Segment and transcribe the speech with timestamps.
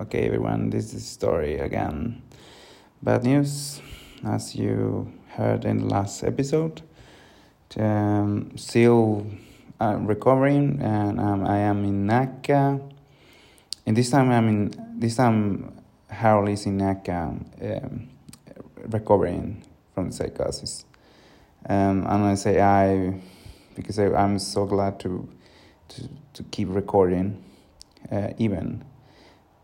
[0.00, 2.22] Okay, everyone, this is story again.
[3.02, 3.82] Bad news,
[4.24, 6.82] as you heard in the last episode.
[7.76, 9.26] Um, still
[9.80, 12.80] uh, recovering, and um, I am in Nacka.
[13.86, 15.00] And this time, I'm in.
[15.00, 18.08] This time, Harold is in Nacka, um,
[18.86, 19.64] recovering
[19.96, 20.84] from the psychosis.
[21.68, 23.20] Um, and I say I,
[23.74, 25.28] because I, I'm so glad to,
[25.88, 27.42] to to keep recording,
[28.12, 28.84] uh, even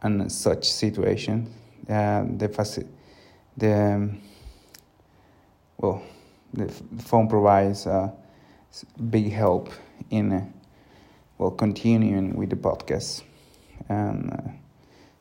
[0.05, 1.53] in such situation.
[1.89, 2.89] Uh, the faci-
[3.57, 4.21] the um,
[5.79, 6.03] well,
[6.53, 6.69] the
[6.99, 8.11] phone provides uh,
[9.11, 9.71] big help
[10.11, 10.45] in uh,
[11.39, 13.23] well continuing with the podcast.
[13.89, 14.51] And uh,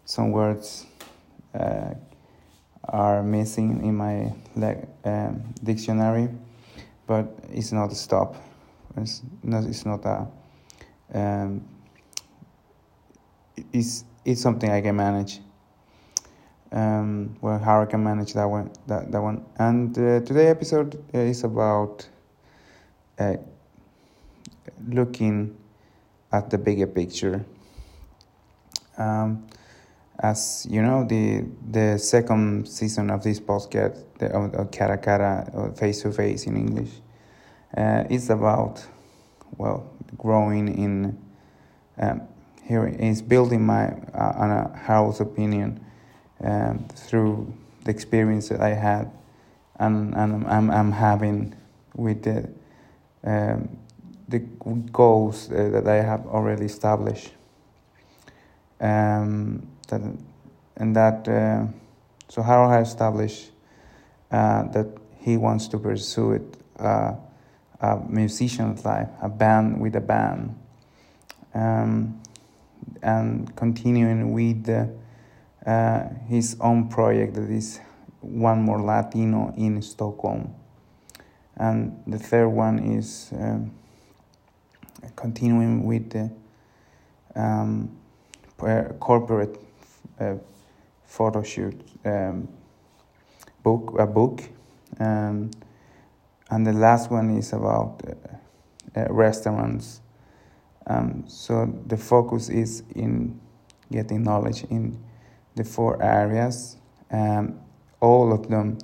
[0.05, 0.85] some words
[1.53, 1.93] uh,
[2.85, 6.29] are missing in my le- um, dictionary,
[7.07, 8.35] but it's not a stop.
[8.97, 9.63] It's not.
[9.63, 10.27] It's not a.
[11.13, 11.67] Um,
[13.71, 15.39] it's it's something I can manage.
[16.71, 19.45] Um, well, how I can manage that one, that that one.
[19.57, 22.07] And uh, today episode is about
[23.19, 23.35] uh,
[24.87, 25.55] looking
[26.31, 27.45] at the bigger picture.
[28.97, 29.47] Um,
[30.19, 36.01] as you know, the the second season of this podcast, the uh, cara cara, face
[36.01, 36.91] to face in English,
[37.77, 38.83] uh, is about
[39.57, 41.19] well growing in.
[41.99, 42.32] Um,
[42.63, 45.83] here is building my uh, Harold's opinion
[46.43, 49.11] um, through the experience that I had
[49.79, 51.55] and and I'm I'm having
[51.95, 52.49] with the
[53.23, 53.77] um,
[54.27, 54.39] the
[54.91, 57.31] goals uh, that I have already established.
[58.79, 60.01] Um, that
[60.77, 61.65] and that uh,
[62.29, 63.51] so Harold has established
[64.31, 64.87] uh, that
[65.19, 67.13] he wants to pursue it uh,
[67.79, 70.57] a musician's life, a band with a band.
[71.53, 72.21] Um,
[73.01, 74.69] and continuing with
[75.65, 77.79] uh, his own project that is
[78.21, 80.53] one more Latino in Stockholm.
[81.55, 83.71] And the third one is um,
[85.15, 86.31] continuing with the
[87.35, 87.95] um,
[88.99, 89.59] corporate
[90.19, 90.35] uh,
[91.05, 92.47] photo shoot um,
[93.61, 94.41] book, a book.
[94.99, 95.51] Um,
[96.49, 100.01] and the last one is about uh, uh, restaurants
[100.87, 103.39] um, so the focus is in
[103.91, 104.97] getting knowledge in
[105.55, 106.77] the four areas,
[107.11, 107.59] um,
[107.99, 108.77] all of them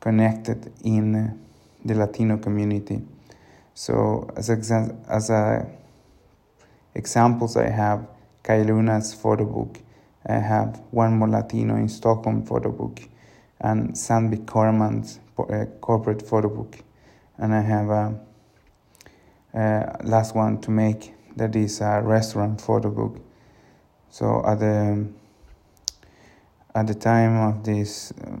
[0.00, 1.40] connected in
[1.84, 3.02] the Latino community.
[3.74, 5.66] So as exa- as a
[6.94, 8.06] examples, I have
[8.42, 9.78] Calle Luna's photo book.
[10.26, 13.00] I have One More Latino in Stockholm photo book,
[13.60, 16.78] and Sandvik Corman's uh, corporate photo book,
[17.38, 18.20] and I have a,
[19.54, 23.20] a last one to make that is a restaurant photo book.
[24.10, 25.06] So at the
[26.74, 28.36] at the time of this uh,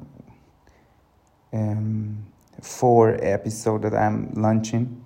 [1.56, 2.26] um,
[2.60, 5.02] four episode that I'm launching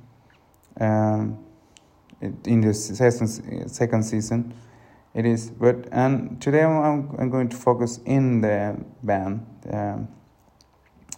[0.81, 1.39] um,
[2.21, 4.55] in the second second season,
[5.15, 5.51] it is.
[5.51, 10.09] But and today I'm I'm going to focus in the band um,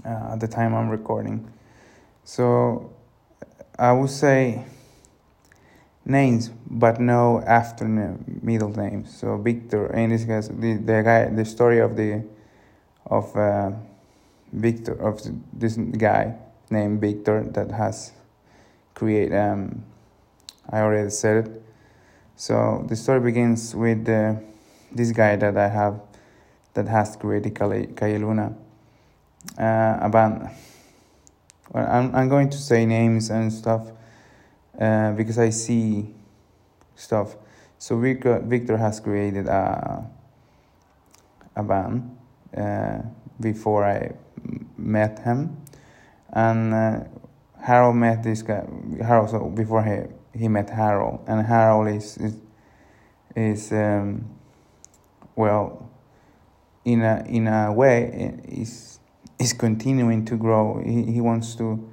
[0.05, 1.51] uh, at the time I'm recording.
[2.25, 2.93] So
[3.79, 4.65] I would say
[6.05, 9.17] names, but no after middle names.
[9.17, 12.25] So Victor, in this case, the, the guy, the story of the
[13.07, 13.73] of uh,
[14.53, 15.21] Victor of
[15.53, 16.37] this guy
[16.71, 18.13] named Victor that has
[18.95, 19.33] create.
[19.33, 19.85] Um,
[20.71, 21.63] I already said it.
[22.37, 24.35] So the story begins with uh,
[24.91, 26.01] this guy that I have
[26.75, 28.55] that has created Calle Luna.
[29.59, 30.51] Uh, about
[31.73, 33.91] well, I'm I'm going to say names and stuff
[34.79, 36.15] uh, because I see
[36.95, 37.37] stuff.
[37.79, 40.09] So Victor, Victor has created a,
[41.57, 42.17] a band
[42.57, 42.99] uh,
[43.41, 44.13] before I
[44.77, 45.57] met him,
[46.33, 47.01] and uh,
[47.61, 48.65] Harold met this guy.
[49.01, 52.37] Harold so before he he met Harold, and Harold is is,
[53.35, 54.25] is um,
[55.37, 55.91] well
[56.85, 58.99] in a in a way is
[59.39, 60.83] is continuing to grow.
[60.85, 61.89] He he wants to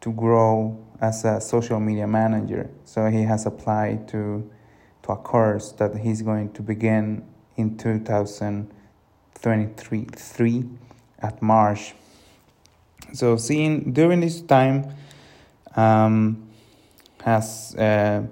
[0.00, 2.68] to grow as a social media manager.
[2.84, 4.50] So he has applied to
[5.02, 7.24] to a course that he's going to begin
[7.56, 10.64] in 2023
[11.20, 11.94] at March.
[13.12, 14.92] So seeing during this time
[15.76, 16.48] um,
[17.22, 18.22] has uh,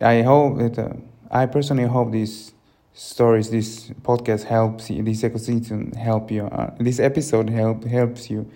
[0.00, 0.94] I hope that uh,
[1.30, 2.52] I personally hope these
[2.94, 6.46] stories, this podcast helps you, this ecosystem help you.
[6.46, 8.50] Uh, this episode help helps you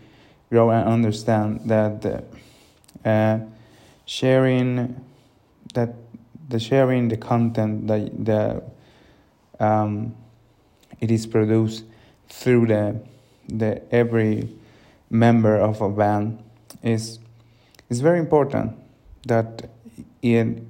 [0.50, 2.25] grow and understand that.
[3.04, 3.38] Uh,
[4.06, 5.04] sharing
[5.74, 5.94] that
[6.48, 8.62] the sharing the content that the
[9.60, 10.14] um,
[11.00, 11.84] it is produced
[12.28, 13.00] through the
[13.48, 14.48] the every
[15.10, 16.42] member of a band
[16.82, 17.18] is
[17.88, 18.72] is very important
[19.26, 19.68] that
[20.22, 20.66] in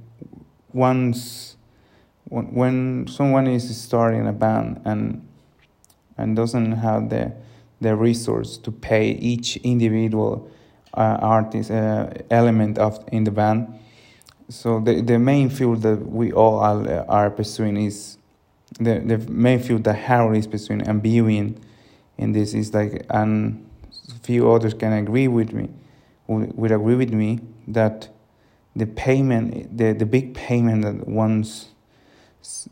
[0.72, 1.56] once
[2.28, 5.26] when someone is starting a band and
[6.16, 7.32] and doesn't have the
[7.80, 10.50] the resource to pay each individual
[11.02, 13.78] artist uh, element of in the band
[14.48, 18.18] so the the main field that we all are, are pursuing is
[18.78, 21.58] the the main field that Harold is pursuing and viewing
[22.18, 23.68] in this is like and
[24.22, 25.68] few others can agree with me
[26.26, 28.08] would agree with me that
[28.76, 31.68] the payment the, the big payment that once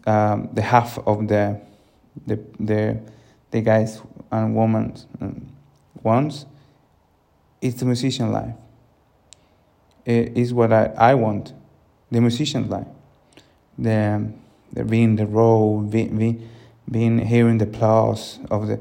[0.07, 1.61] um, the half of the
[2.27, 3.01] the the
[3.51, 5.47] the guys and women um,
[6.03, 6.47] wants
[7.63, 8.55] is the musician life.
[10.05, 11.55] It is what I, I want,
[12.11, 12.87] the musician life.
[13.79, 14.31] The,
[14.71, 16.47] the being the role, being,
[16.91, 18.81] being hearing the applause of the.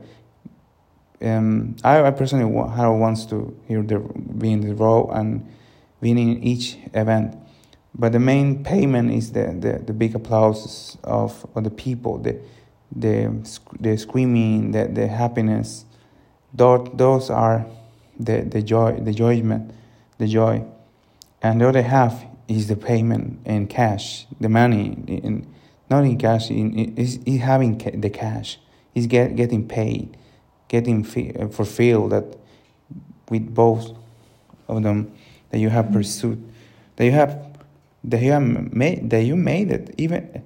[1.23, 5.47] Um, I, I personally want, I wants to hear the being the role and
[6.01, 7.37] being in each event
[7.93, 12.39] but the main payment is the, the, the big applause of, of the people, the,
[12.95, 15.85] the, the screaming, the, the happiness.
[16.53, 17.65] Those, those are
[18.19, 19.71] the, the joy, the enjoyment,
[20.17, 20.63] the joy.
[21.41, 25.47] And the other half is the payment in cash, the money, in,
[25.89, 28.59] not in cash, in, is, is having the cash.
[28.93, 30.17] Is get, getting paid,
[30.67, 32.37] getting uh, fulfilled that
[33.29, 33.95] with both
[34.67, 35.13] of them
[35.49, 36.43] that you have pursued,
[36.97, 37.51] that you have
[38.03, 40.43] that you have made that you made it even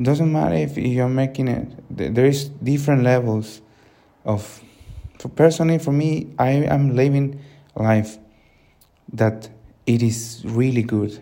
[0.00, 3.60] doesn't matter if you're making it there is different levels
[4.24, 4.60] of
[5.18, 7.40] for personally for me i am living
[7.74, 8.18] life
[9.12, 9.48] that
[9.86, 11.18] it is really good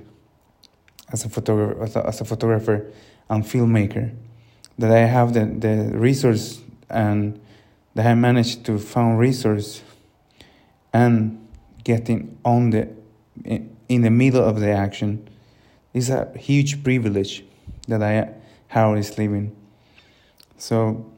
[1.12, 2.90] as a photographer as a, photographer
[3.30, 4.14] and filmmaker
[4.78, 6.60] that i have the, the resource
[6.90, 7.40] and
[7.94, 9.82] that i managed to find resource
[10.92, 11.46] and
[11.84, 12.88] getting on the
[13.88, 15.28] in the middle of the action
[15.94, 17.44] is a huge privilege
[17.88, 18.34] that I
[18.68, 19.54] Harold is living.
[20.58, 21.10] So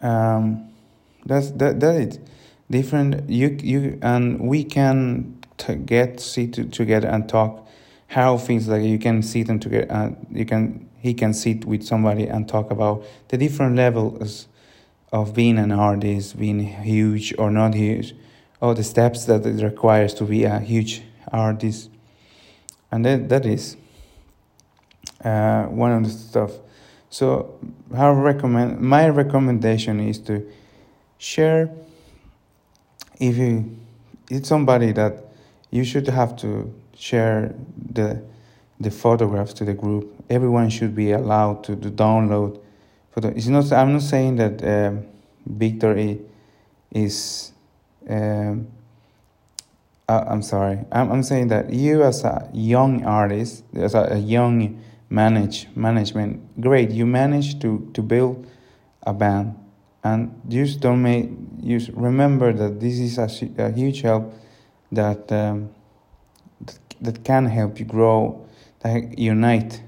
[0.00, 0.67] um,
[1.24, 2.20] that's that that it.
[2.70, 7.66] Different you you and we can t- get sit to, together and talk.
[8.08, 9.86] how feels like you can sit and together.
[9.90, 14.48] Uh, you can he can sit with somebody and talk about the different levels
[15.12, 18.14] of being an artist, being huge or not huge,
[18.60, 21.90] or the steps that it requires to be a huge artist
[22.90, 23.76] and that that is
[25.24, 26.52] uh, one of the stuff.
[27.10, 27.58] So,
[27.94, 30.46] I recommend my recommendation is to
[31.18, 31.70] share.
[33.20, 33.76] If you,
[34.30, 35.24] it's somebody that
[35.70, 37.54] you should have to share
[37.92, 38.22] the
[38.80, 40.14] the photographs to the group.
[40.30, 42.60] Everyone should be allowed to, to download.
[43.10, 43.28] Photo.
[43.28, 43.72] It's not.
[43.72, 45.06] I'm not saying that um,
[45.46, 46.16] Victor
[46.92, 47.52] is.
[48.08, 48.68] Um,
[50.08, 50.78] I'm sorry.
[50.90, 56.60] I'm, I'm saying that you as a young artist, as a, a young manage management,
[56.60, 56.90] great.
[56.90, 58.46] You managed to to build
[59.02, 59.56] a band,
[60.08, 63.28] and just don't make you remember that this is a,
[63.62, 64.32] a huge help
[64.92, 65.70] that, um,
[67.00, 68.46] that can help you grow,
[68.80, 69.82] that unite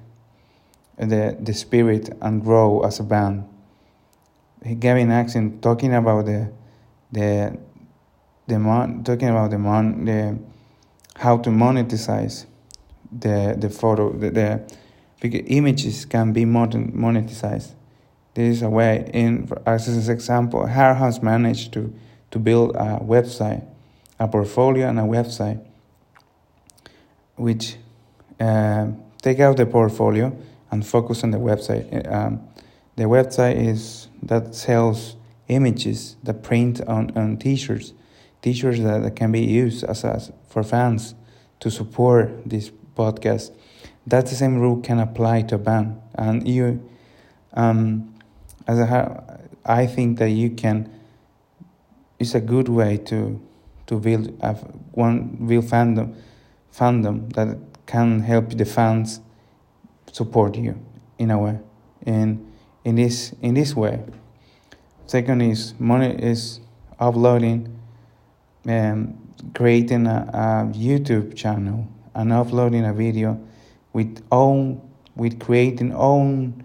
[1.08, 3.44] the the spirit and grow as a band.
[4.78, 6.52] Gavin Axon talking about the
[7.10, 7.58] the
[8.46, 10.38] the mon- talking about the mon- the
[11.16, 12.46] how to monetize
[13.10, 14.30] the the photo the,
[15.20, 17.74] the images can be modern monetized.
[18.40, 19.10] There is a way.
[19.12, 21.92] In as an example, Harold has managed to
[22.30, 23.62] to build a website,
[24.18, 25.60] a portfolio, and a website,
[27.36, 27.76] which
[28.40, 28.86] uh,
[29.20, 30.34] take out the portfolio
[30.70, 31.84] and focus on the website.
[32.10, 32.40] Um,
[32.96, 35.16] the website is that sells
[35.48, 37.92] images that print on, on t-shirts
[38.40, 41.14] t-shirts that, that can be used as, as for fans
[41.58, 43.52] to support this podcast.
[44.06, 46.88] That the same rule can apply to a band, and you,
[47.52, 48.14] um,
[48.70, 50.88] as a, I think that you can.
[52.20, 53.40] It's a good way to
[53.86, 54.54] to build a,
[54.92, 56.14] one build fandom,
[56.72, 59.20] fandom that can help the fans
[60.12, 60.78] support you
[61.18, 61.58] in a way,
[62.06, 62.46] in
[62.84, 64.04] in this in this way.
[65.06, 66.60] Second is money is
[67.00, 67.76] uploading
[68.68, 69.18] um,
[69.54, 73.40] creating a, a, YouTube channel and uploading a video
[73.92, 74.80] with own
[75.16, 76.64] with creating own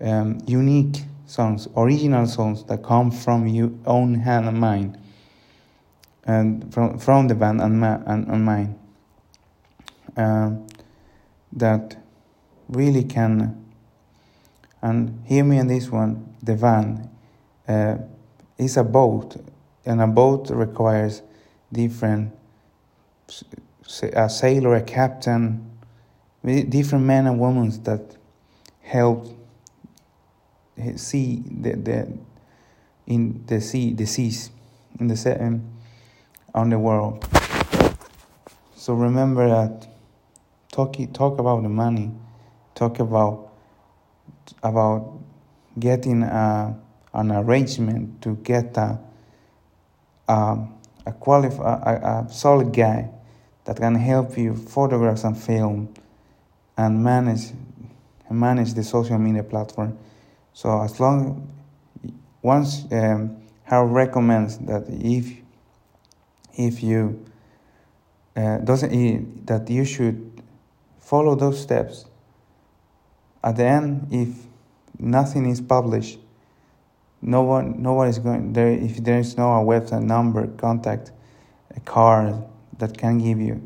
[0.00, 4.98] um, unique songs, original songs that come from your own hand and mind,
[6.24, 8.78] and from from the band and ma- and, and mine.
[10.16, 10.66] Um,
[11.52, 11.96] that
[12.68, 13.64] really can
[14.82, 17.08] and hear me on this one the van
[17.66, 17.96] uh,
[18.56, 19.36] is a boat,
[19.84, 21.22] and a boat requires
[21.72, 22.34] different
[24.12, 25.70] a sailor, a captain,
[26.44, 28.16] different men and women that
[28.82, 29.37] help
[30.96, 32.18] see the, the
[33.06, 34.50] in the sea the seas
[35.00, 35.62] in the um,
[36.54, 37.26] on the world.
[38.76, 39.86] So remember that
[40.70, 42.10] talk talk about the money,
[42.74, 43.52] talk about
[44.62, 45.18] about
[45.78, 46.76] getting a,
[47.14, 48.98] an arrangement to get a
[50.28, 50.58] a,
[51.06, 53.10] a, qualif- a, a solid guy
[53.64, 55.92] that can help you photograph and film
[56.76, 57.52] and manage
[58.30, 59.98] manage the social media platform.
[60.58, 61.48] So as long
[62.42, 65.36] once um, Harold recommends that if
[66.52, 67.24] if you
[68.36, 70.42] uh, doesn't that you should
[70.98, 72.06] follow those steps.
[73.44, 74.30] At the end, if
[74.98, 76.18] nothing is published,
[77.22, 78.72] no one no one is going there.
[78.72, 81.12] If there is no a website number, contact,
[81.76, 82.34] a card
[82.78, 83.62] that can give you,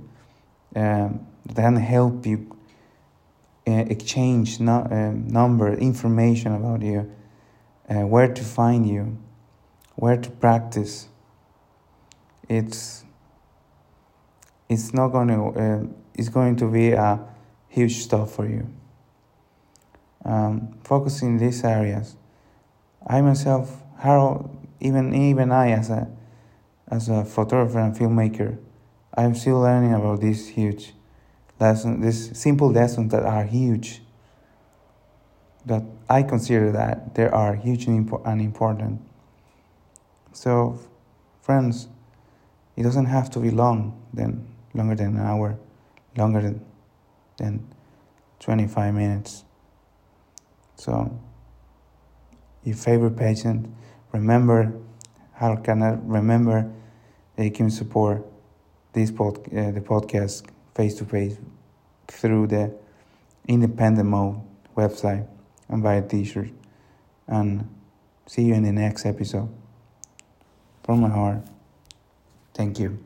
[0.77, 2.55] um, that can help you
[3.67, 7.11] exchange no, uh, number information about you,
[7.89, 9.19] uh, where to find you,
[9.97, 11.09] where to practice.
[12.49, 13.05] It's
[14.69, 17.21] it's not going to uh, it's going to be a
[17.69, 18.69] huge stuff for you.
[20.25, 22.17] Um, focusing these areas,
[23.07, 26.09] I myself, Harold, even even I as a
[26.89, 28.59] as a photographer and filmmaker,
[29.17, 30.95] I'm still learning about this huge
[31.63, 34.03] lessons, these simple lessons that are huge.
[35.65, 39.01] That I consider that they are huge and important.
[40.33, 40.79] So,
[41.41, 41.89] friends,
[42.77, 43.79] it doesn't have to be long,
[44.13, 45.59] then longer than an hour,
[46.17, 46.65] longer than
[47.37, 47.67] than
[48.41, 49.45] 25 minutes.
[50.77, 51.17] So,
[52.65, 53.69] your favorite patient,
[54.13, 54.73] remember
[55.35, 56.71] how can I remember
[57.39, 58.27] you can support
[58.93, 61.37] this pod, uh, the podcast face to face
[62.09, 62.75] through the
[63.49, 64.41] independent mode
[64.77, 65.27] website.
[65.69, 66.51] And buy a t-shirt
[67.27, 67.67] and
[68.27, 69.49] see you in the next episode.
[70.83, 71.39] From my heart
[72.55, 73.03] thank you